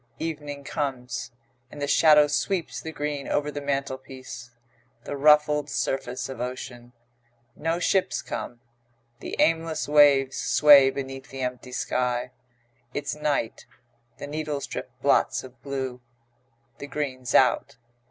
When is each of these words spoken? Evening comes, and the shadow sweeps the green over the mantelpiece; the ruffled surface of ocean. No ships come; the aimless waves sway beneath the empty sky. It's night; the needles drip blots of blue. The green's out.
Evening 0.17 0.63
comes, 0.63 1.29
and 1.69 1.79
the 1.79 1.85
shadow 1.87 2.25
sweeps 2.25 2.81
the 2.81 2.91
green 2.91 3.27
over 3.27 3.51
the 3.51 3.61
mantelpiece; 3.61 4.49
the 5.03 5.15
ruffled 5.15 5.69
surface 5.69 6.27
of 6.27 6.41
ocean. 6.41 6.93
No 7.55 7.77
ships 7.77 8.23
come; 8.23 8.61
the 9.19 9.35
aimless 9.37 9.87
waves 9.87 10.37
sway 10.37 10.89
beneath 10.89 11.29
the 11.29 11.41
empty 11.41 11.71
sky. 11.71 12.31
It's 12.95 13.13
night; 13.13 13.67
the 14.17 14.25
needles 14.25 14.65
drip 14.65 14.89
blots 15.03 15.43
of 15.43 15.61
blue. 15.61 16.01
The 16.79 16.87
green's 16.87 17.35
out. 17.35 17.77